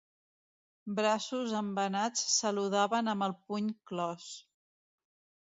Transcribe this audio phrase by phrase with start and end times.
[0.99, 4.27] Braços embenats saludaven amb el puny clos